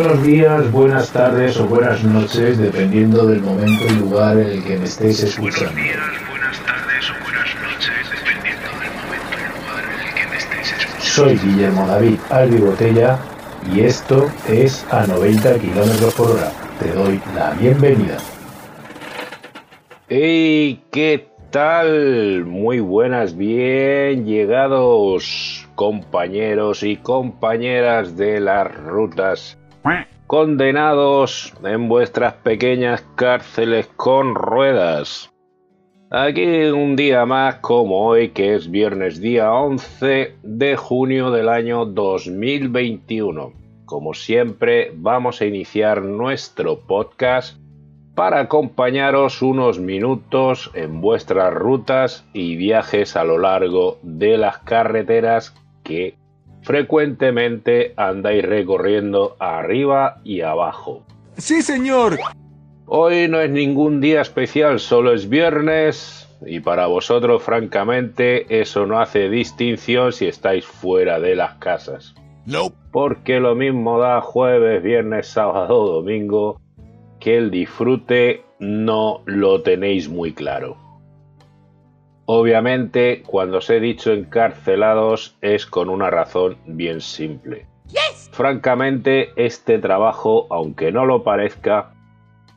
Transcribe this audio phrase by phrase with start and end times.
[0.00, 4.78] Buenos días, buenas tardes o buenas noches, dependiendo del momento y lugar en el que
[4.78, 5.72] me estéis escuchando.
[5.72, 10.26] Buenos días, buenas tardes o buenas noches, dependiendo del momento y lugar en el que
[10.30, 11.02] me estéis escuchando.
[11.02, 13.18] Soy Guillermo David Albi Botella
[13.74, 16.52] y esto es a 90 kilómetros por hora.
[16.78, 18.18] Te doy la bienvenida.
[20.08, 20.80] ¡Hey!
[20.92, 22.44] ¿Qué tal?
[22.44, 29.57] Muy buenas, bien llegados, compañeros y compañeras de las rutas.
[30.26, 35.32] Condenados en vuestras pequeñas cárceles con ruedas.
[36.10, 41.86] Aquí un día más como hoy, que es viernes día 11 de junio del año
[41.86, 43.52] 2021.
[43.86, 47.58] Como siempre, vamos a iniciar nuestro podcast
[48.14, 55.54] para acompañaros unos minutos en vuestras rutas y viajes a lo largo de las carreteras
[55.84, 56.16] que
[56.68, 61.02] frecuentemente andáis recorriendo arriba y abajo.
[61.38, 62.18] Sí, señor.
[62.84, 69.00] Hoy no es ningún día especial, solo es viernes y para vosotros francamente eso no
[69.00, 72.14] hace distinción si estáis fuera de las casas.
[72.44, 72.70] No.
[72.92, 76.60] Porque lo mismo da jueves, viernes, sábado domingo
[77.18, 80.76] que el disfrute no lo tenéis muy claro.
[82.30, 87.64] Obviamente, cuando os he dicho encarcelados es con una razón bien simple.
[88.32, 91.94] Francamente, este trabajo, aunque no lo parezca,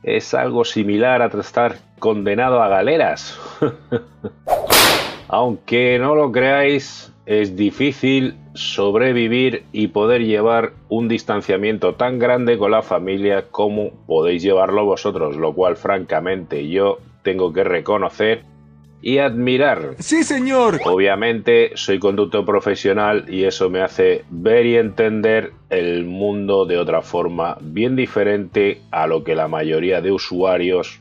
[0.02, 3.40] es algo similar a estar condenado a galeras.
[5.28, 12.72] aunque no lo creáis, es difícil sobrevivir y poder llevar un distanciamiento tan grande con
[12.72, 18.51] la familia como podéis llevarlo vosotros, lo cual francamente yo tengo que reconocer
[19.02, 19.96] y admirar.
[19.98, 20.80] Sí, señor.
[20.84, 27.02] Obviamente soy conductor profesional y eso me hace ver y entender el mundo de otra
[27.02, 31.00] forma bien diferente a lo que la mayoría de usuarios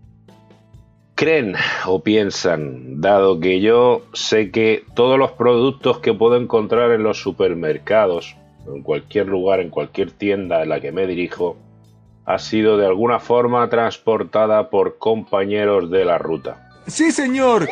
[1.13, 1.53] creen
[1.85, 7.21] o piensan, dado que yo sé que todos los productos que puedo encontrar en los
[7.21, 8.35] supermercados,
[8.65, 11.57] en cualquier lugar, en cualquier tienda en la que me dirijo,
[12.25, 16.69] ha sido de alguna forma transportada por compañeros de la ruta.
[16.87, 17.67] Sí, señor.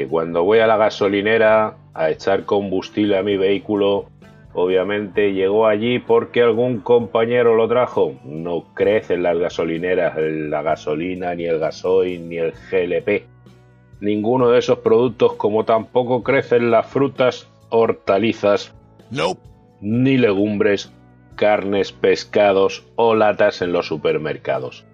[0.00, 4.06] Que cuando voy a la gasolinera a echar combustible a mi vehículo,
[4.54, 8.14] obviamente llegó allí porque algún compañero lo trajo.
[8.24, 13.26] No crecen las gasolineras la gasolina, ni el gasoil, ni el GLP.
[14.00, 18.72] Ninguno de esos productos, como tampoco crecen las frutas, hortalizas,
[19.10, 19.36] No.
[19.82, 20.90] ni legumbres,
[21.34, 24.86] carnes, pescados o latas en los supermercados.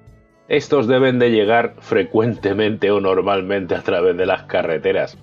[0.48, 5.18] Estos deben de llegar frecuentemente o normalmente a través de las carreteras,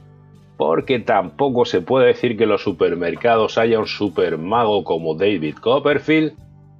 [0.58, 6.34] porque tampoco se puede decir que en los supermercados haya un supermago como David Copperfield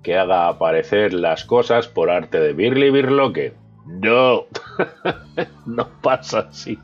[0.04, 3.54] que haga aparecer las cosas por arte de Birli Birloque.
[3.86, 4.44] No,
[5.66, 6.78] no pasa así.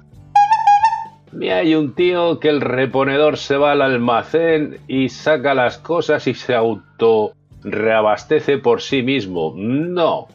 [1.33, 6.25] Ni hay un tío que el reponedor se va al almacén y saca las cosas
[6.27, 9.53] y se auto reabastece por sí mismo.
[9.55, 10.27] No.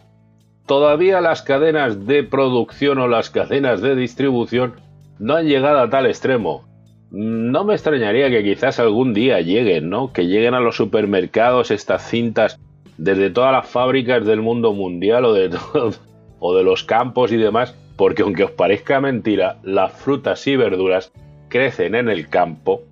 [0.67, 4.75] Todavía las cadenas de producción o las cadenas de distribución
[5.19, 6.65] no han llegado a tal extremo.
[7.11, 10.13] No me extrañaría que quizás algún día lleguen, ¿no?
[10.13, 12.59] Que lleguen a los supermercados estas cintas
[12.97, 15.93] desde todas las fábricas del mundo mundial o de, todo-
[16.39, 21.13] o de los campos y demás, porque aunque os parezca mentira, las frutas y verduras
[21.49, 22.83] crecen en el campo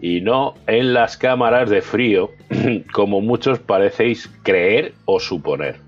[0.00, 2.30] y no en las cámaras de frío,
[2.92, 5.85] como muchos parecéis creer o suponer.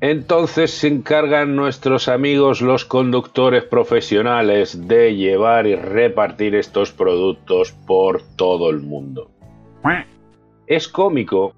[0.00, 8.22] Entonces se encargan nuestros amigos los conductores profesionales de llevar y repartir estos productos por
[8.36, 9.30] todo el mundo.
[10.66, 11.54] Es cómico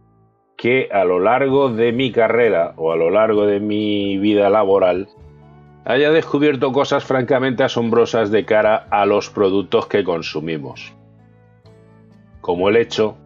[0.56, 5.08] que a lo largo de mi carrera o a lo largo de mi vida laboral
[5.84, 10.92] haya descubierto cosas francamente asombrosas de cara a los productos que consumimos.
[12.40, 13.16] Como el hecho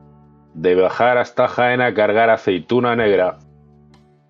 [0.56, 3.38] de bajar hasta Jaén a cargar aceituna negra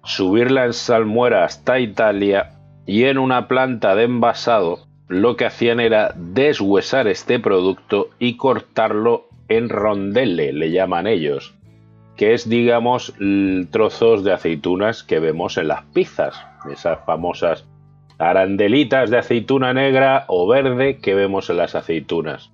[0.07, 2.53] subirla en salmuera hasta Italia
[2.87, 9.29] y en una planta de envasado lo que hacían era deshuesar este producto y cortarlo
[9.49, 11.55] en rondelle, le llaman ellos,
[12.17, 13.15] que es digamos
[13.71, 16.41] trozos de aceitunas que vemos en las pizzas,
[16.71, 17.65] esas famosas
[18.19, 22.51] arandelitas de aceituna negra o verde que vemos en las aceitunas.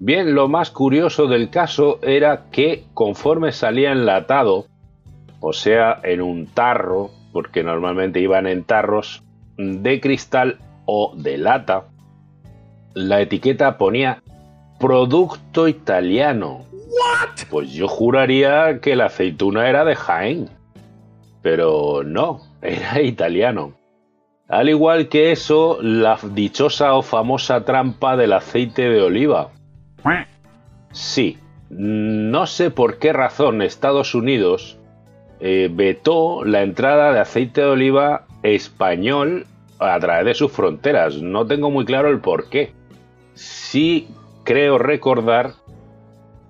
[0.00, 4.66] Bien, lo más curioso del caso era que conforme salía enlatado,
[5.40, 9.22] o sea, en un tarro, porque normalmente iban en tarros
[9.56, 11.84] de cristal o de lata,
[12.94, 14.22] la etiqueta ponía
[14.78, 16.64] producto italiano.
[17.50, 20.48] Pues yo juraría que la aceituna era de Jaén.
[21.42, 23.74] Pero no, era italiano.
[24.48, 29.50] Al igual que eso, la dichosa o famosa trampa del aceite de oliva.
[30.92, 31.38] Sí,
[31.70, 34.78] no sé por qué razón Estados Unidos
[35.40, 39.46] eh, vetó la entrada de aceite de oliva español
[39.78, 41.16] a través de sus fronteras.
[41.22, 42.72] No tengo muy claro el por qué.
[43.34, 44.08] Sí
[44.44, 45.52] creo recordar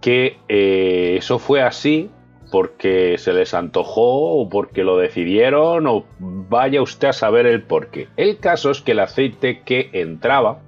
[0.00, 2.11] que eh, eso fue así
[2.50, 7.89] porque se les antojó o porque lo decidieron o vaya usted a saber el por
[7.89, 8.09] qué.
[8.17, 10.61] El caso es que el aceite que entraba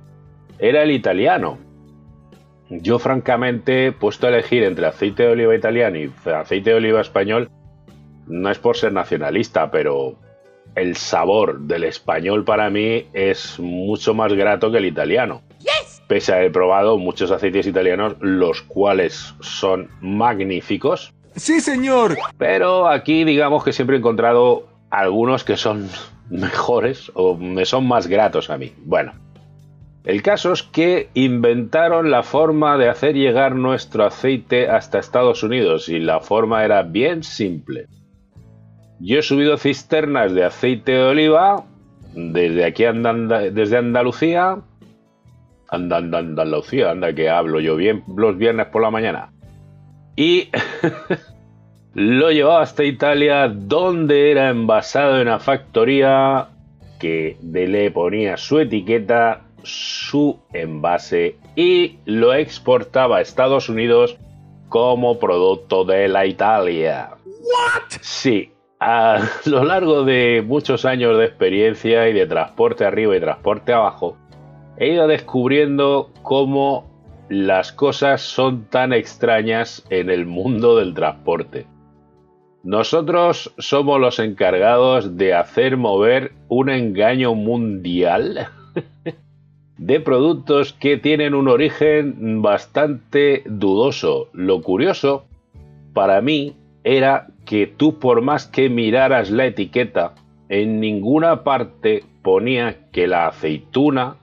[0.59, 1.59] era el italiano.
[2.70, 7.50] Yo francamente, puesto a elegir entre aceite de oliva italiano y aceite de oliva español,
[8.28, 10.17] no es por ser nacionalista, pero
[10.76, 15.43] el sabor del español para mí es mucho más grato que el italiano.
[16.06, 21.12] Pese a haber probado muchos aceites italianos, los cuales son magníficos.
[21.37, 22.17] Sí, señor.
[22.38, 25.88] Pero aquí digamos que siempre he encontrado algunos que son
[26.31, 28.72] mejores o me son más gratos a mí.
[28.84, 29.12] Bueno,
[30.05, 35.88] el caso es que inventaron la forma de hacer llegar nuestro aceite hasta Estados Unidos
[35.88, 37.87] y la forma era bien simple.
[38.99, 41.64] Yo he subido cisternas de aceite de oliva
[42.14, 44.58] desde aquí desde Andalucía.
[45.69, 49.32] Anda, anda, Andalucía, anda que hablo yo bien los viernes por la mañana.
[50.17, 50.49] Y
[51.94, 56.49] lo llevaba hasta Italia, donde era envasado en una factoría
[56.99, 64.16] que le ponía su etiqueta, su envase y lo exportaba a Estados Unidos
[64.68, 67.10] como producto de la Italia.
[68.00, 73.72] Sí, a lo largo de muchos años de experiencia y de transporte arriba y transporte
[73.72, 74.16] abajo,
[74.78, 76.88] he ido descubriendo cómo
[77.28, 81.66] las cosas son tan extrañas en el mundo del transporte.
[82.62, 88.48] Nosotros somos los encargados de hacer mover un engaño mundial
[89.81, 94.29] de productos que tienen un origen bastante dudoso.
[94.35, 95.25] Lo curioso
[95.94, 96.55] para mí
[96.85, 100.12] era que tú por más que miraras la etiqueta,
[100.50, 104.17] en ninguna parte ponía que la aceituna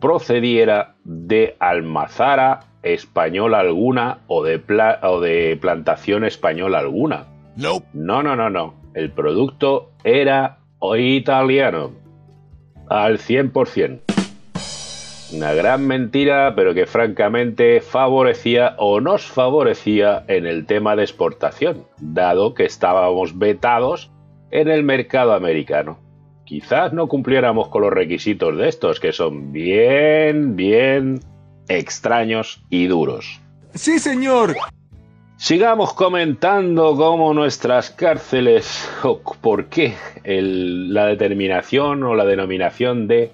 [0.00, 4.62] procediera de almazara española alguna o de,
[5.02, 7.26] o de plantación española alguna.
[7.56, 8.74] No, no, no, no.
[8.94, 10.58] El producto era
[10.96, 11.90] italiano.
[12.88, 14.15] Al 100%.
[15.32, 21.84] Una gran mentira, pero que francamente favorecía o nos favorecía en el tema de exportación,
[21.98, 24.12] dado que estábamos vetados
[24.52, 25.98] en el mercado americano.
[26.44, 31.18] Quizás no cumpliéramos con los requisitos de estos, que son bien, bien
[31.68, 33.40] extraños y duros.
[33.74, 34.54] Sí, señor.
[35.38, 39.94] Sigamos comentando cómo nuestras cárceles, o por qué
[40.24, 43.32] la determinación o la denominación de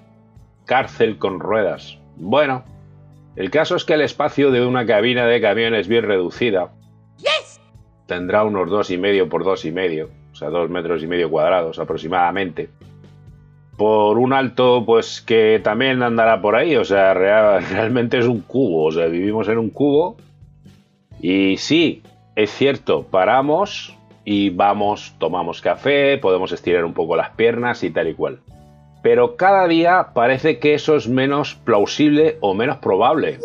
[0.65, 1.97] cárcel con ruedas.
[2.15, 2.63] Bueno,
[3.35, 6.71] el caso es que el espacio de una cabina de camión es bien reducida.
[8.05, 11.29] Tendrá unos dos y medio por dos y medio, o sea, dos metros y medio
[11.29, 12.69] cuadrados aproximadamente.
[13.77, 18.85] Por un alto, pues que también andará por ahí, o sea, realmente es un cubo,
[18.85, 20.17] o sea, vivimos en un cubo.
[21.19, 22.03] Y sí,
[22.35, 28.09] es cierto, paramos y vamos, tomamos café, podemos estirar un poco las piernas y tal
[28.09, 28.39] y cual
[29.03, 33.37] pero cada día parece que eso es menos plausible o menos probable.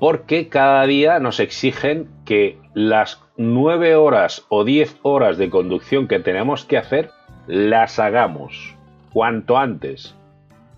[0.00, 6.18] Porque cada día nos exigen que las 9 horas o 10 horas de conducción que
[6.18, 7.10] tenemos que hacer
[7.46, 8.74] las hagamos
[9.12, 10.14] cuanto antes.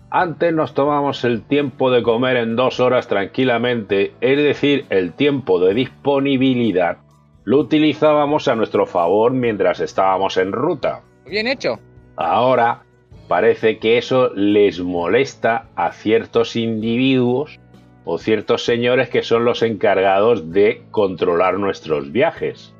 [0.09, 5.59] Antes nos tomamos el tiempo de comer en dos horas tranquilamente, es decir, el tiempo
[5.59, 6.97] de disponibilidad
[7.45, 11.01] lo utilizábamos a nuestro favor mientras estábamos en ruta.
[11.25, 11.79] Bien hecho.
[12.17, 12.83] Ahora
[13.31, 17.61] parece que eso les molesta a ciertos individuos
[18.03, 22.75] o ciertos señores que son los encargados de controlar nuestros viajes,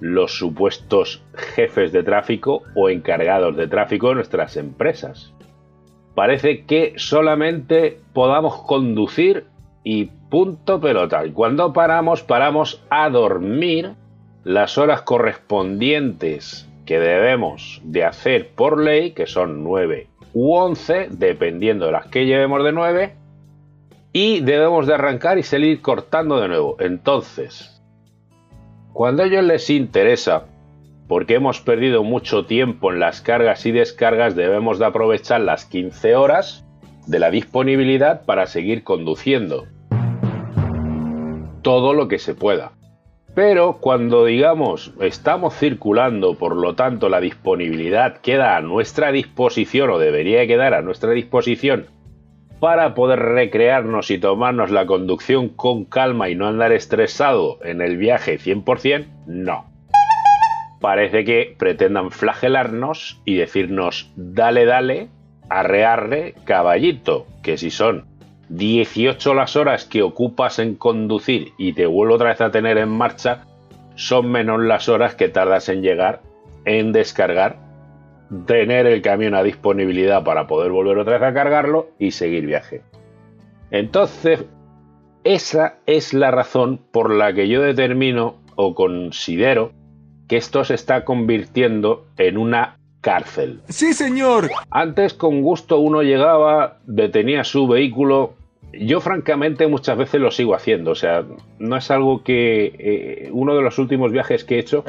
[0.00, 5.34] los supuestos jefes de tráfico o encargados de tráfico de nuestras empresas.
[6.14, 9.44] Parece que solamente podamos conducir
[9.84, 11.22] y punto pelota.
[11.34, 13.90] Cuando paramos, paramos a dormir
[14.42, 21.86] las horas correspondientes que debemos de hacer por ley, que son 9 u 11, dependiendo
[21.86, 23.14] de las que llevemos de 9,
[24.12, 26.76] y debemos de arrancar y salir cortando de nuevo.
[26.80, 27.82] Entonces,
[28.92, 30.44] cuando a ellos les interesa,
[31.08, 36.14] porque hemos perdido mucho tiempo en las cargas y descargas, debemos de aprovechar las 15
[36.14, 36.66] horas
[37.06, 39.64] de la disponibilidad para seguir conduciendo
[41.62, 42.72] todo lo que se pueda.
[43.34, 49.98] Pero cuando digamos estamos circulando, por lo tanto la disponibilidad queda a nuestra disposición o
[49.98, 51.86] debería quedar a nuestra disposición
[52.60, 57.96] para poder recrearnos y tomarnos la conducción con calma y no andar estresado en el
[57.96, 59.64] viaje 100%, no.
[60.80, 65.08] Parece que pretendan flagelarnos y decirnos dale, dale,
[65.48, 68.11] arre, arre, caballito, que si son
[68.52, 72.90] 18 las horas que ocupas en conducir y te vuelvo otra vez a tener en
[72.90, 73.46] marcha,
[73.94, 76.20] son menos las horas que tardas en llegar,
[76.66, 77.56] en descargar,
[78.46, 82.82] tener el camión a disponibilidad para poder volver otra vez a cargarlo y seguir viaje.
[83.70, 84.44] Entonces,
[85.24, 89.72] esa es la razón por la que yo determino o considero
[90.28, 93.60] que esto se está convirtiendo en una cárcel.
[93.68, 94.50] Sí, señor.
[94.70, 98.34] Antes con gusto uno llegaba, detenía su vehículo,
[98.72, 101.24] yo francamente muchas veces lo sigo haciendo, o sea,
[101.58, 104.84] no es algo que eh, uno de los últimos viajes que he hecho,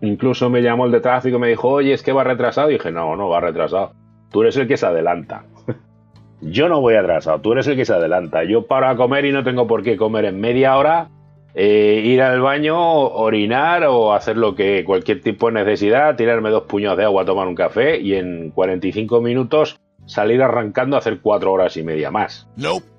[0.00, 2.74] incluso me llamó el de tráfico y me dijo, oye, es que va retrasado, y
[2.74, 3.92] dije, no, no va retrasado,
[4.30, 5.44] tú eres el que se adelanta.
[6.40, 9.32] yo no voy atrasado, tú eres el que se adelanta, yo paro a comer y
[9.32, 11.10] no tengo por qué comer en media hora,
[11.54, 16.62] eh, ir al baño, orinar o hacer lo que cualquier tipo de necesidad, tirarme dos
[16.62, 21.52] puños de agua tomar un café y en 45 minutos salir arrancando a hacer cuatro
[21.52, 22.48] horas y media más.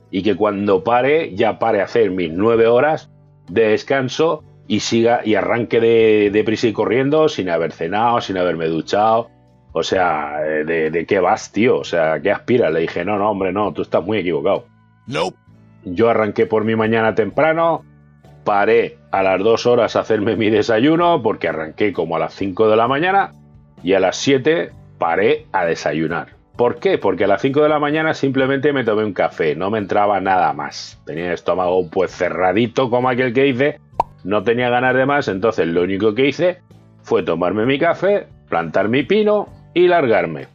[0.09, 3.11] Y que cuando pare, ya pare a hacer mis nueve horas
[3.49, 8.37] de descanso y siga y arranque de, de prisa y corriendo sin haber cenado, sin
[8.37, 9.29] haberme duchado.
[9.73, 11.79] O sea, eh, ¿de, qué vas, tío?
[11.79, 12.71] O sea, ¿qué aspiras?
[12.71, 14.65] Le dije, no, no, hombre, no, tú estás muy equivocado.
[15.83, 17.83] Yo arranqué por mi mañana temprano,
[18.45, 22.69] paré a las dos horas a hacerme mi desayuno, porque arranqué como a las cinco
[22.69, 23.33] de la mañana,
[23.83, 26.40] y a las siete paré a desayunar.
[26.61, 26.99] ¿Por qué?
[26.99, 30.21] Porque a las 5 de la mañana simplemente me tomé un café, no me entraba
[30.21, 31.01] nada más.
[31.07, 33.79] Tenía el estómago pues cerradito como aquel que hice,
[34.23, 36.61] no tenía ganas de más, entonces lo único que hice
[37.01, 40.49] fue tomarme mi café, plantar mi pino y largarme.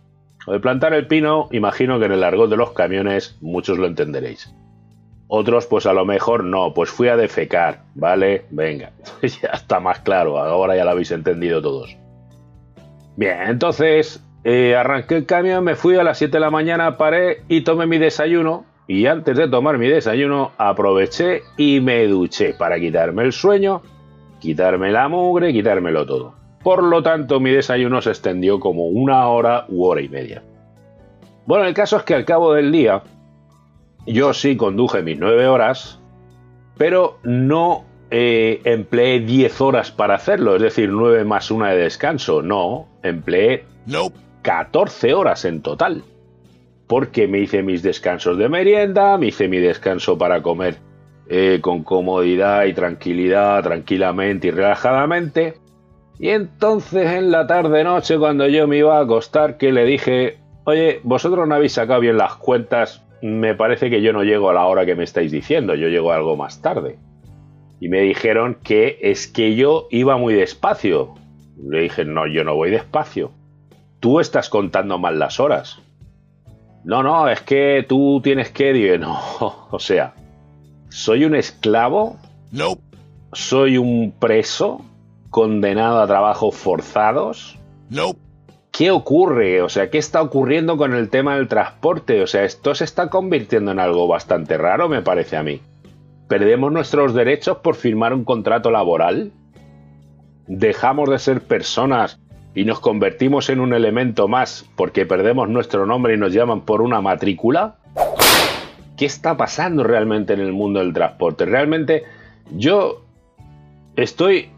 [0.46, 3.88] Lo de plantar el pino, imagino que en el largo de los camiones muchos lo
[3.88, 4.54] entenderéis.
[5.26, 8.44] Otros, pues a lo mejor no, pues fui a defecar, ¿vale?
[8.50, 11.96] Venga, ya está más claro, ahora ya lo habéis entendido todos.
[13.16, 17.42] Bien, entonces eh, arranqué el camión, me fui a las 7 de la mañana, paré
[17.48, 18.64] y tomé mi desayuno.
[18.86, 23.82] Y antes de tomar mi desayuno, aproveché y me duché para quitarme el sueño,
[24.38, 26.34] quitarme la mugre, quitármelo todo.
[26.62, 30.44] Por lo tanto, mi desayuno se extendió como una hora u hora y media.
[31.44, 33.02] Bueno, el caso es que al cabo del día,
[34.06, 35.98] yo sí conduje mis 9 horas,
[36.78, 42.42] pero no eh, empleé 10 horas para hacerlo, es decir, 9 más una de descanso.
[42.42, 43.64] No, empleé
[44.46, 46.04] 14 horas en total.
[46.86, 50.76] Porque me hice mis descansos de merienda, me hice mi descanso para comer
[51.28, 55.54] eh, con comodidad y tranquilidad, tranquilamente y relajadamente.
[56.20, 61.00] Y entonces en la tarde-noche, cuando yo me iba a acostar, que le dije, oye,
[61.02, 64.66] vosotros no habéis sacado bien las cuentas, me parece que yo no llego a la
[64.66, 66.98] hora que me estáis diciendo, yo llego algo más tarde.
[67.80, 71.14] Y me dijeron que es que yo iba muy despacio.
[71.60, 73.32] Le dije, no, yo no voy despacio
[74.06, 75.80] tú estás contando mal las horas.
[76.84, 78.72] No, no, es que tú tienes que...
[78.72, 79.18] Digo, no,
[79.72, 80.14] o sea,
[80.90, 82.16] ¿soy un esclavo?
[82.52, 82.78] No.
[83.32, 84.80] ¿Soy un preso
[85.28, 87.58] condenado a trabajos forzados?
[87.90, 88.12] No.
[88.70, 89.60] ¿Qué ocurre?
[89.60, 92.22] O sea, ¿qué está ocurriendo con el tema del transporte?
[92.22, 95.60] O sea, esto se está convirtiendo en algo bastante raro, me parece a mí.
[96.28, 99.32] ¿Perdemos nuestros derechos por firmar un contrato laboral?
[100.46, 102.20] ¿Dejamos de ser personas
[102.56, 106.80] y nos convertimos en un elemento más porque perdemos nuestro nombre y nos llaman por
[106.80, 107.76] una matrícula?
[108.96, 111.44] ¿Qué está pasando realmente en el mundo del transporte?
[111.44, 112.04] Realmente
[112.50, 113.02] yo
[113.94, 114.48] estoy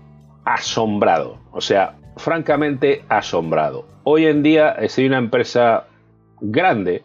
[0.44, 3.84] asombrado, o sea, francamente asombrado.
[4.04, 5.88] Hoy en día soy una empresa
[6.40, 7.02] grande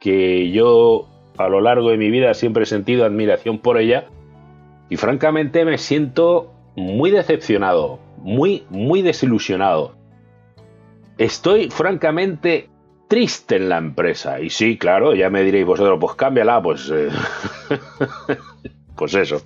[0.00, 1.06] que yo
[1.36, 4.06] a lo largo de mi vida siempre he sentido admiración por ella
[4.88, 9.99] y francamente me siento muy decepcionado, muy, muy desilusionado
[11.20, 12.70] estoy francamente
[13.06, 14.40] triste en la empresa.
[14.40, 16.90] Y sí, claro, ya me diréis vosotros, pues cámbiala, pues...
[16.90, 17.10] Eh,
[18.96, 19.42] pues eso.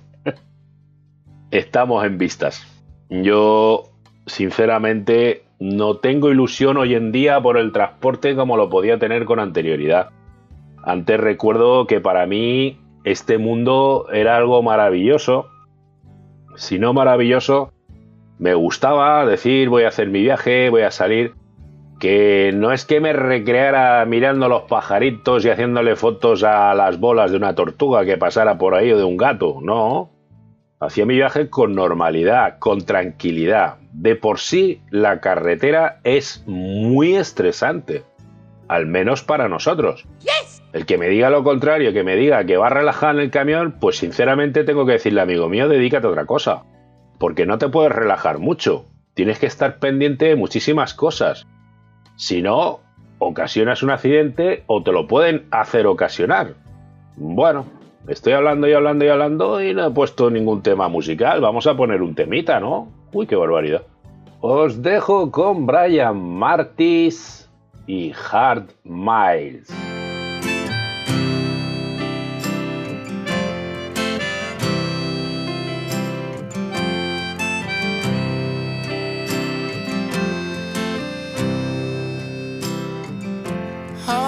[1.51, 2.65] Estamos en vistas.
[3.09, 3.91] Yo,
[4.25, 9.39] sinceramente, no tengo ilusión hoy en día por el transporte como lo podía tener con
[9.39, 10.11] anterioridad.
[10.81, 15.49] Antes recuerdo que para mí este mundo era algo maravilloso.
[16.55, 17.73] Si no maravilloso,
[18.39, 21.33] me gustaba decir voy a hacer mi viaje, voy a salir
[21.99, 27.31] que no es que me recreara mirando los pajaritos y haciéndole fotos a las bolas
[27.31, 30.11] de una tortuga que pasara por ahí o de un gato, no.
[30.79, 33.77] hacía mi viaje con normalidad, con tranquilidad.
[33.93, 38.03] De por sí, la carretera es muy estresante,
[38.67, 40.05] al menos para nosotros.
[40.73, 43.31] El que me diga lo contrario, que me diga que va a relajar en el
[43.31, 46.63] camión, pues sinceramente tengo que decirle, amigo mío, dedícate a otra cosa.
[47.17, 48.85] Porque no te puedes relajar mucho.
[49.13, 51.47] Tienes que estar pendiente de muchísimas cosas.
[52.15, 52.79] Si no,
[53.19, 56.53] ocasionas un accidente o te lo pueden hacer ocasionar.
[57.17, 57.65] Bueno,
[58.07, 61.41] estoy hablando y hablando y hablando y no he puesto ningún tema musical.
[61.41, 62.89] Vamos a poner un temita, ¿no?
[63.13, 63.83] Uy, qué barbaridad.
[64.41, 67.49] Os dejo con Brian Martis
[67.87, 69.94] y Hard Miles.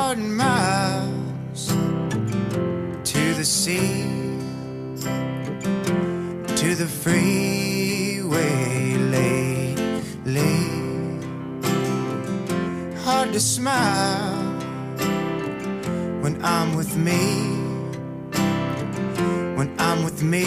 [0.08, 1.68] Hard miles
[3.04, 4.06] to the sea,
[6.56, 10.60] to the freeway lately.
[13.04, 14.46] Hard to smile
[16.24, 17.24] when I'm with me,
[19.58, 20.46] when I'm with me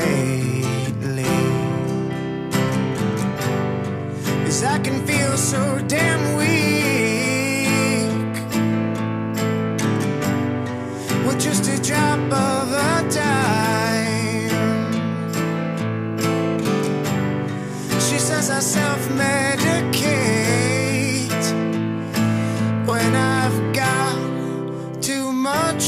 [0.00, 1.36] lately.
[4.44, 6.73] Cause I can feel so damn weak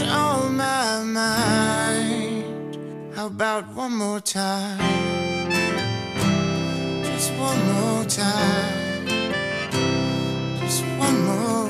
[0.01, 2.45] much on my mind.
[3.15, 4.79] How about one more time?
[7.05, 9.07] Just one more time.
[10.61, 11.66] Just one more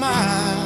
[0.00, 0.59] smile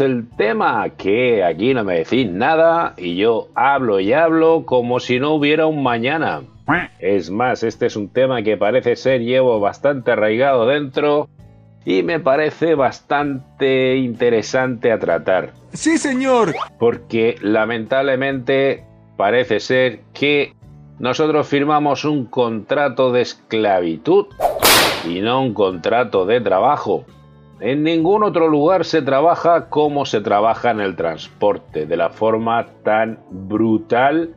[0.00, 5.18] El tema, que aquí no me decís nada y yo hablo y hablo como si
[5.18, 6.42] no hubiera un mañana.
[6.98, 11.28] Es más, este es un tema que parece ser llevo bastante arraigado dentro
[11.86, 15.54] y me parece bastante interesante a tratar.
[15.72, 16.54] Sí, señor.
[16.78, 18.84] Porque lamentablemente
[19.16, 20.52] parece ser que
[20.98, 24.26] nosotros firmamos un contrato de esclavitud
[25.08, 27.06] y no un contrato de trabajo.
[27.60, 32.66] En ningún otro lugar se trabaja como se trabaja en el transporte, de la forma
[32.84, 34.36] tan brutal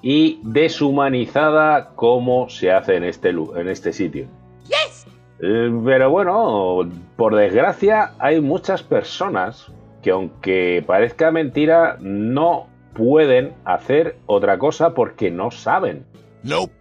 [0.00, 4.28] y deshumanizada como se hace en este, en este sitio.
[5.40, 9.70] Eh, Pero bueno, por desgracia hay muchas personas
[10.02, 16.04] que aunque parezca mentira, no pueden hacer otra cosa porque no saben.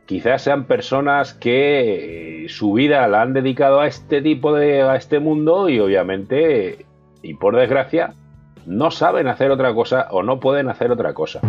[0.05, 4.95] Quizás sean personas que eh, su vida la han dedicado a este tipo de a
[4.95, 6.85] este mundo y obviamente
[7.21, 8.13] y por desgracia
[8.65, 11.39] no saben hacer otra cosa o no pueden hacer otra cosa.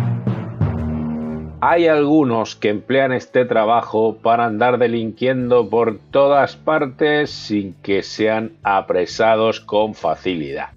[1.59, 8.53] Hay algunos que emplean este trabajo para andar delinquiendo por todas partes sin que sean
[8.63, 10.69] apresados con facilidad.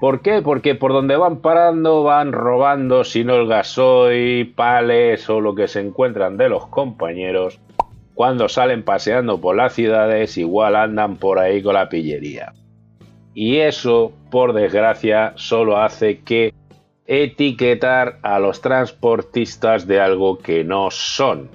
[0.00, 0.42] ¿Por qué?
[0.42, 5.68] Porque por donde van parando van robando, si no el gasoil, pales o lo que
[5.68, 7.60] se encuentran de los compañeros.
[8.14, 12.52] Cuando salen paseando por las ciudades igual andan por ahí con la pillería.
[13.34, 16.52] Y eso, por desgracia, solo hace que
[17.06, 21.50] etiquetar a los transportistas de algo que no son.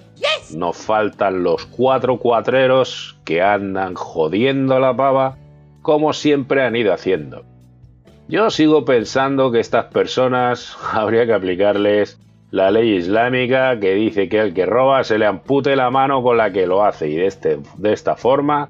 [0.56, 5.38] Nos faltan los cuatro cuatreros que andan jodiendo la pava
[5.82, 7.51] como siempre han ido haciendo.
[8.28, 12.20] Yo sigo pensando que estas personas habría que aplicarles
[12.52, 16.38] la ley islámica que dice que el que roba se le ampute la mano con
[16.38, 18.68] la que lo hace y de, este, de esta forma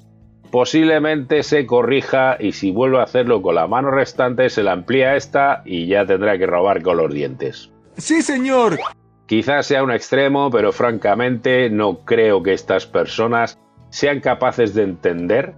[0.52, 5.16] posiblemente se corrija y si vuelve a hacerlo con la mano restante se la amplía
[5.16, 7.70] esta y ya tendrá que robar con los dientes.
[7.96, 8.78] Sí, señor.
[9.26, 15.54] Quizás sea un extremo, pero francamente no creo que estas personas sean capaces de entender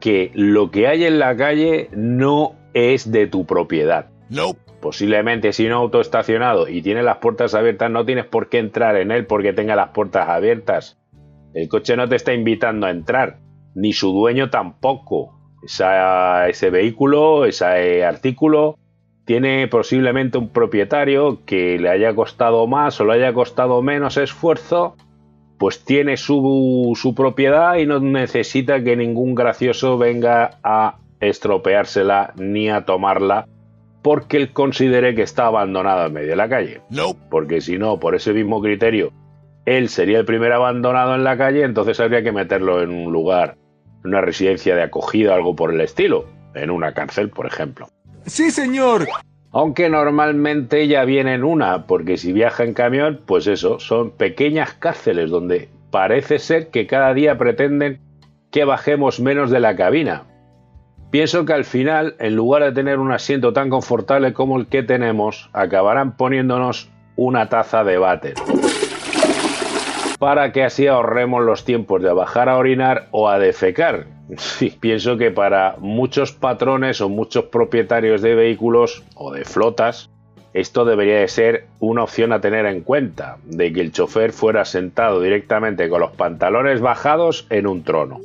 [0.00, 2.54] que lo que hay en la calle no
[2.94, 4.06] es de tu propiedad.
[4.80, 8.96] Posiblemente si un auto estacionado y tiene las puertas abiertas no tienes por qué entrar
[8.96, 10.98] en él porque tenga las puertas abiertas.
[11.54, 13.38] El coche no te está invitando a entrar,
[13.74, 15.34] ni su dueño tampoco.
[15.64, 18.78] Esa- ese vehículo, ese artículo,
[19.24, 24.94] tiene posiblemente un propietario que le haya costado más o le haya costado menos esfuerzo,
[25.58, 32.70] pues tiene su, su propiedad y no necesita que ningún gracioso venga a estropeársela ni
[32.70, 33.46] a tomarla
[34.02, 36.80] porque él considere que está abandonada en medio de la calle.
[37.30, 39.12] Porque si no, por ese mismo criterio,
[39.66, 43.56] él sería el primer abandonado en la calle, entonces habría que meterlo en un lugar,
[44.04, 47.88] una residencia de acogida, algo por el estilo, en una cárcel, por ejemplo.
[48.24, 49.06] Sí, señor.
[49.50, 54.74] Aunque normalmente ya viene en una, porque si viaja en camión, pues eso, son pequeñas
[54.74, 58.00] cárceles donde parece ser que cada día pretenden
[58.50, 60.24] que bajemos menos de la cabina.
[61.10, 64.82] Pienso que al final, en lugar de tener un asiento tan confortable como el que
[64.82, 68.34] tenemos, acabarán poniéndonos una taza de váter.
[70.18, 74.06] Para que así ahorremos los tiempos de bajar a orinar o a defecar.
[74.80, 80.10] Pienso que para muchos patrones o muchos propietarios de vehículos o de flotas,
[80.60, 84.64] esto debería de ser una opción a tener en cuenta, de que el chofer fuera
[84.64, 88.20] sentado directamente con los pantalones bajados en un trono.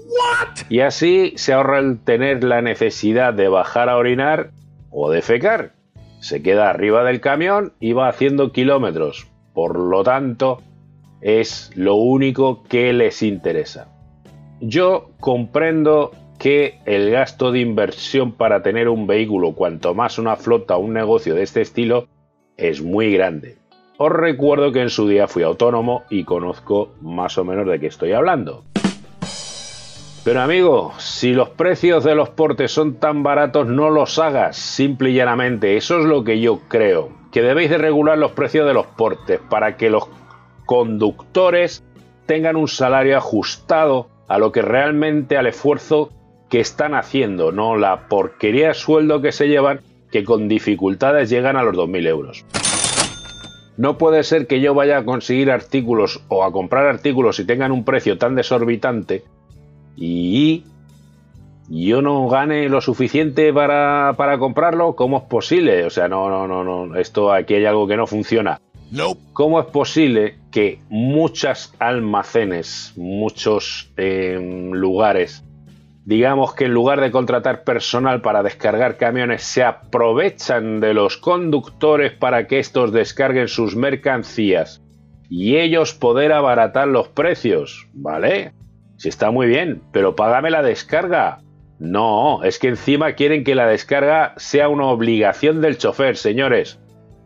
[0.69, 4.51] Y así se ahorra el tener la necesidad de bajar a orinar
[4.89, 5.73] o defecar.
[6.21, 9.27] Se queda arriba del camión y va haciendo kilómetros.
[9.53, 10.61] Por lo tanto,
[11.21, 13.87] es lo único que les interesa.
[14.61, 20.75] Yo comprendo que el gasto de inversión para tener un vehículo, cuanto más una flota
[20.75, 22.07] o un negocio de este estilo,
[22.69, 23.57] es muy grande.
[23.97, 27.87] Os recuerdo que en su día fui autónomo y conozco más o menos de qué
[27.87, 28.63] estoy hablando.
[30.23, 35.09] Pero amigo, si los precios de los portes son tan baratos, no los hagas, simple
[35.09, 35.75] y llanamente.
[35.75, 37.09] Eso es lo que yo creo.
[37.31, 40.05] Que debéis de regular los precios de los portes para que los
[40.65, 41.83] conductores
[42.25, 46.09] tengan un salario ajustado a lo que realmente al esfuerzo
[46.49, 49.81] que están haciendo, no la porquería de sueldo que se llevan
[50.13, 52.45] que con dificultades llegan a los 2.000 euros.
[53.77, 57.71] No puede ser que yo vaya a conseguir artículos o a comprar artículos y tengan
[57.71, 59.23] un precio tan desorbitante
[59.97, 60.65] y
[61.67, 64.95] yo no gane lo suficiente para, para comprarlo.
[64.95, 65.83] ¿Cómo es posible?
[65.85, 66.95] O sea, no, no, no, no.
[66.95, 68.61] Esto aquí hay algo que no funciona.
[69.33, 75.43] ¿Cómo es posible que muchos almacenes, muchos eh, lugares,
[76.05, 82.11] digamos que en lugar de contratar personal para descargar camiones, se aprovechan de los conductores
[82.13, 84.81] para que estos descarguen sus mercancías
[85.29, 87.87] y ellos poder abaratar los precios?
[87.93, 88.53] ¿Vale?
[88.97, 91.39] Si está muy bien, pero págame la descarga.
[91.79, 96.79] No, es que encima quieren que la descarga sea una obligación del chofer, señores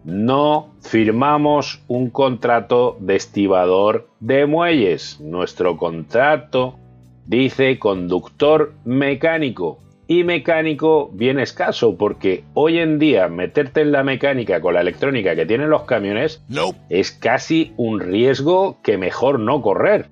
[0.08, 5.20] no firmamos un contrato de estibador de muelles.
[5.20, 6.80] Nuestro contrato
[7.28, 14.62] dice conductor mecánico y mecánico bien escaso, porque hoy en día meterte en la mecánica
[14.62, 16.42] con la electrónica que tienen los camiones
[16.90, 20.08] es casi un riesgo que mejor no correr,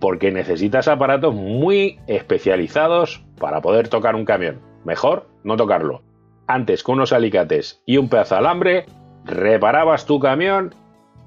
[0.00, 4.60] porque necesitas aparatos muy especializados para poder tocar un camión.
[4.84, 6.02] Mejor no tocarlo.
[6.46, 8.86] Antes con unos alicates y un pedazo de alambre,
[9.24, 10.74] reparabas tu camión,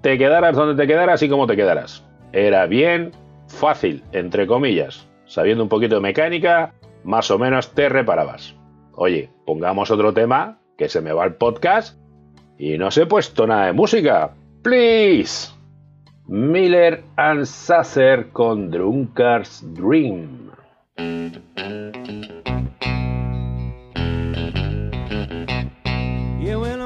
[0.02, 2.06] te quedaras donde te quedaras y como te quedaras.
[2.32, 3.12] Era bien
[3.48, 5.08] fácil, entre comillas.
[5.28, 8.56] Sabiendo un poquito de mecánica, más o menos te reparabas.
[8.94, 12.00] Oye, pongamos otro tema, que se me va el podcast,
[12.58, 14.32] y no se he puesto nada de música.
[14.63, 15.54] Please.
[16.28, 20.52] Miller and Sasser con Drunkard's Dream.
[26.40, 26.82] Yeah, and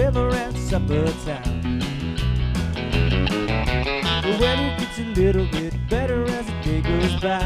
[0.00, 0.27] a
[0.78, 1.78] supper time.
[4.22, 7.38] The weather gets a little bit better as the day goes by.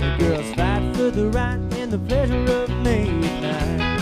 [0.00, 4.00] The girls fight for the right and the pleasure of midnight.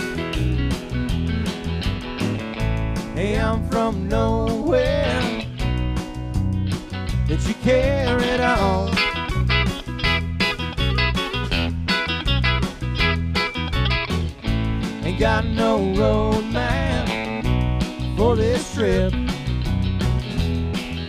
[3.15, 5.21] Hey, I'm from nowhere
[7.27, 8.95] that you carried on.
[15.05, 16.54] Ain't got no road
[18.15, 19.13] for this trip.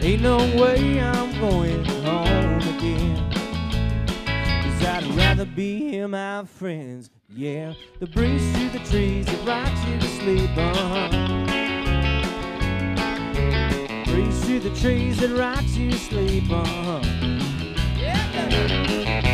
[0.03, 3.31] Ain't no way I'm going home again.
[4.63, 7.11] Cause I'd rather be here, my friends.
[7.29, 10.51] Yeah, the breeze through the trees that rocks you to sleep.
[10.57, 11.47] Uh-huh
[14.17, 17.03] breeze through the trees that rocks you to sleep on.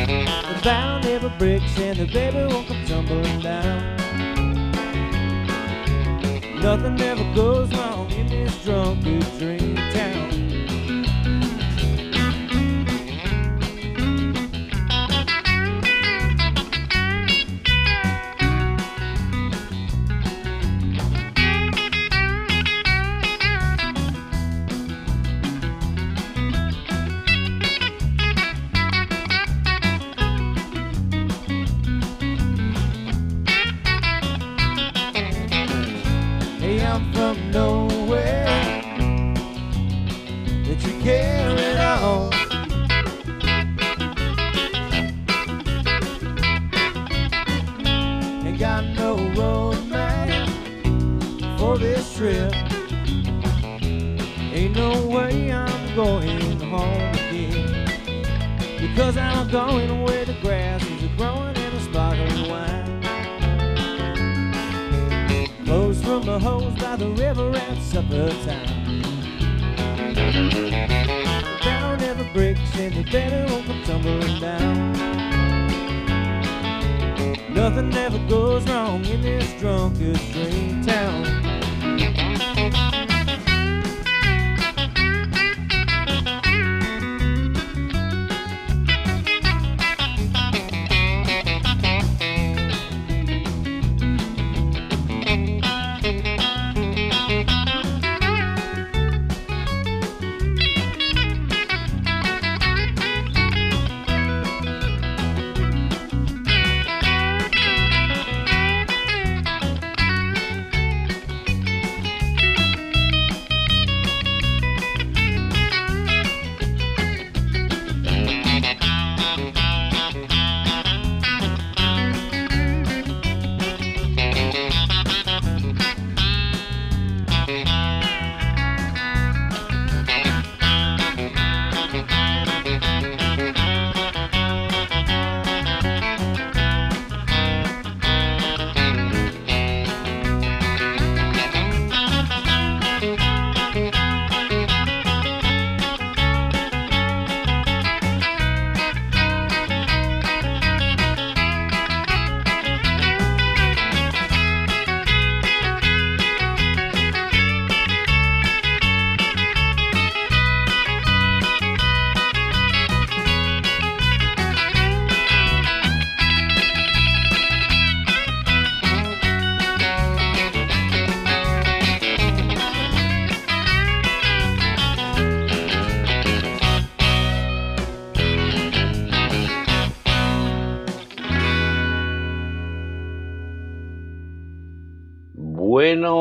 [0.09, 4.22] The bow never breaks and the baby won't come tumbling down.
[6.63, 10.42] Nothing ever goes wrong in this drunken dream town.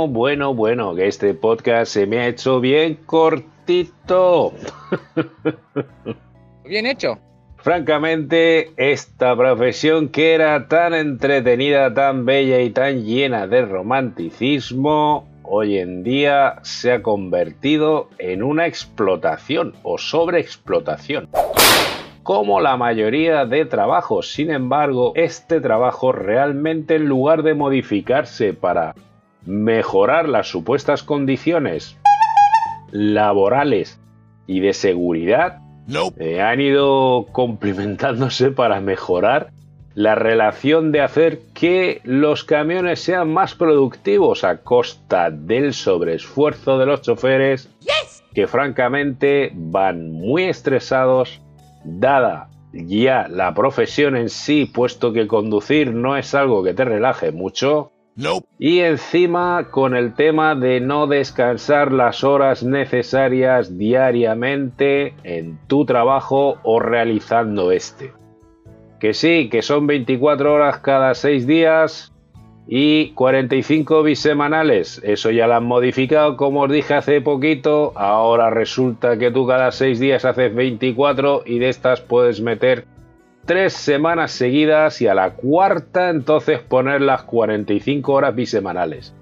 [0.02, 4.52] Bueno, bueno, bueno, que este podcast se me ha hecho bien cortito.
[6.66, 7.20] Bien hecho.
[7.58, 15.78] Francamente, esta profesión que era tan entretenida, tan bella y tan llena de romanticismo, hoy
[15.78, 21.30] en día se ha convertido en una explotación o sobreexplotación.
[22.24, 28.96] Como la mayoría de trabajos, sin embargo, este trabajo realmente en lugar de modificarse para
[29.46, 31.98] mejorar las supuestas condiciones
[32.92, 34.00] laborales
[34.48, 35.60] y de seguridad,
[36.18, 39.52] eh, han ido complementándose para mejorar
[39.94, 46.86] la relación de hacer que los camiones sean más productivos a costa del sobreesfuerzo de
[46.86, 47.70] los choferes
[48.34, 51.42] que francamente van muy estresados
[51.84, 57.34] dada ya la profesión en sí puesto que conducir no es algo que te relaje
[57.34, 57.92] mucho
[58.60, 66.58] y encima con el tema de no descansar las horas necesarias diariamente en tu trabajo
[66.64, 68.12] o realizando este.
[69.00, 72.14] Que sí, que son 24 horas cada 6 días
[72.68, 75.02] y 45 bisemanales.
[75.04, 77.94] Eso ya lo han modificado, como os dije hace poquito.
[77.96, 82.86] Ahora resulta que tú cada 6 días haces 24 y de estas puedes meter
[83.46, 89.14] tres semanas seguidas y a la cuarta entonces poner las 45 horas bisemanales.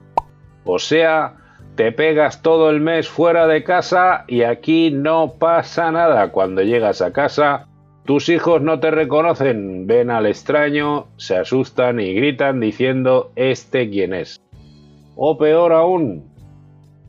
[0.65, 1.35] O sea,
[1.75, 6.31] te pegas todo el mes fuera de casa y aquí no pasa nada.
[6.31, 7.67] Cuando llegas a casa,
[8.05, 14.13] tus hijos no te reconocen, ven al extraño, se asustan y gritan diciendo este quién
[14.13, 14.41] es.
[15.15, 16.29] O peor aún,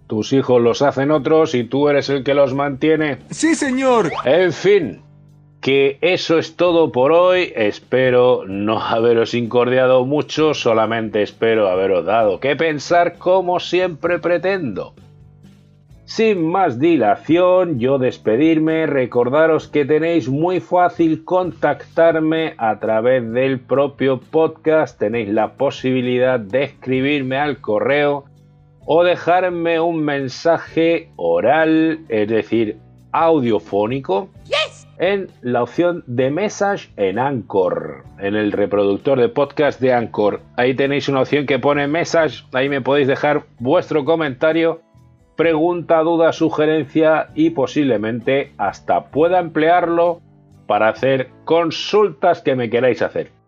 [0.06, 3.18] tus hijos los hacen otros y tú eres el que los mantiene.
[3.30, 4.10] Sí, señor.
[4.24, 5.02] En fin,
[5.60, 7.52] que eso es todo por hoy.
[7.54, 14.94] Espero no haberos incordiado mucho, solamente espero haberos dado que pensar como siempre pretendo.
[16.04, 24.18] Sin más dilación, yo despedirme, recordaros que tenéis muy fácil contactarme a través del propio
[24.18, 28.24] podcast, tenéis la posibilidad de escribirme al correo
[28.86, 32.78] o dejarme un mensaje oral, es decir,
[33.12, 34.30] audiofónico,
[35.00, 40.42] en la opción de Message en Anchor, en el reproductor de podcast de Anchor.
[40.56, 44.82] Ahí tenéis una opción que pone Message, ahí me podéis dejar vuestro comentario,
[45.36, 50.20] pregunta, duda, sugerencia y posiblemente hasta pueda emplearlo
[50.66, 53.39] para hacer consultas que me queráis hacer.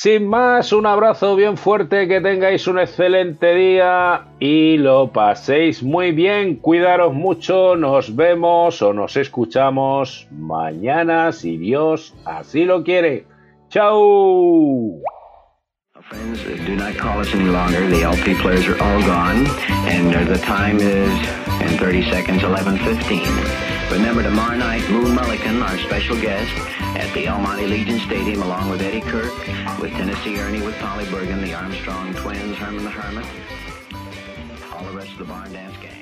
[0.00, 6.12] Sin más, un abrazo bien fuerte, que tengáis un excelente día y lo paséis muy
[6.12, 13.26] bien, cuidaros mucho, nos vemos o nos escuchamos mañana si Dios así lo quiere.
[13.70, 15.00] ¡Chao!
[19.88, 23.67] And uh, the time is in 30 seconds, 11:15.
[23.90, 26.52] Remember tomorrow night, Moon Mullican, our special guest,
[26.94, 29.32] at the El Monte Legion Stadium, along with Eddie Kirk,
[29.80, 33.26] with Tennessee Ernie, with Polly Bergen, the Armstrong Twins, Herman the Hermit,
[34.72, 35.97] all the rest of the Barn Dance Gang.